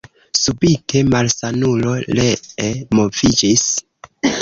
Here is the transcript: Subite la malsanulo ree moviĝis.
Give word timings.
Subite 0.43 1.03
la 1.03 1.09
malsanulo 1.11 1.93
ree 2.23 2.73
moviĝis. 3.01 3.71